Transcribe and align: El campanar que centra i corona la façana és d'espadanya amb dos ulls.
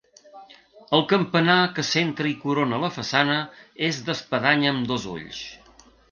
El 0.99 1.03
campanar 1.09 1.57
que 1.75 1.83
centra 1.89 2.31
i 2.31 2.33
corona 2.45 2.79
la 2.83 2.89
façana 2.95 3.35
és 3.89 3.99
d'espadanya 4.07 4.71
amb 4.77 4.89
dos 4.93 5.07
ulls. 5.13 5.43